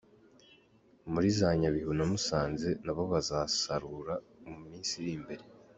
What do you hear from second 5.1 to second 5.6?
imbere.